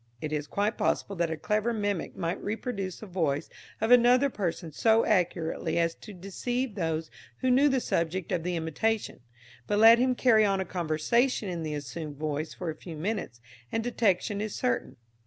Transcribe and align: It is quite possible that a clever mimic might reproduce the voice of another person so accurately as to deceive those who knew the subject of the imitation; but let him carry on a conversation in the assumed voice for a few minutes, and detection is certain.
It 0.19 0.33
is 0.33 0.47
quite 0.47 0.79
possible 0.79 1.15
that 1.17 1.29
a 1.29 1.37
clever 1.37 1.73
mimic 1.73 2.15
might 2.15 2.43
reproduce 2.43 2.99
the 3.01 3.05
voice 3.05 3.51
of 3.79 3.91
another 3.91 4.31
person 4.31 4.71
so 4.71 5.05
accurately 5.05 5.77
as 5.77 5.93
to 5.93 6.11
deceive 6.11 6.73
those 6.73 7.11
who 7.41 7.51
knew 7.51 7.69
the 7.69 7.79
subject 7.79 8.31
of 8.31 8.41
the 8.41 8.55
imitation; 8.55 9.19
but 9.67 9.77
let 9.77 9.99
him 9.99 10.15
carry 10.15 10.43
on 10.43 10.59
a 10.59 10.65
conversation 10.65 11.49
in 11.49 11.61
the 11.61 11.75
assumed 11.75 12.15
voice 12.17 12.51
for 12.51 12.71
a 12.71 12.75
few 12.75 12.97
minutes, 12.97 13.41
and 13.71 13.83
detection 13.83 14.41
is 14.41 14.55
certain. 14.55 14.95